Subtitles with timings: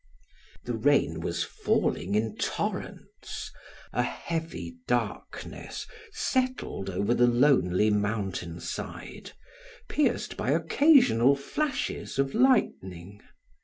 [0.65, 3.51] The rain was falling in torrents;
[3.93, 9.33] a heavy darkness settled over the lonely mountain side,
[9.87, 13.21] pierced by occasional flashes of lightning.